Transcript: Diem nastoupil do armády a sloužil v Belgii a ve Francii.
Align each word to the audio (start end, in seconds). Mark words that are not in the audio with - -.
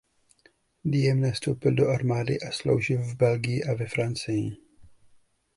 Diem 0.93 1.19
nastoupil 1.21 1.75
do 1.75 1.89
armády 1.89 2.39
a 2.41 2.51
sloužil 2.51 3.01
v 3.01 3.15
Belgii 3.15 3.63
a 3.63 3.73
ve 3.73 3.85
Francii. 3.87 4.57